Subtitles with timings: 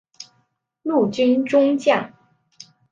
[0.81, 2.11] 陆军中将。